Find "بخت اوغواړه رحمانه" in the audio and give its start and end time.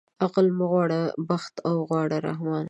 1.29-2.59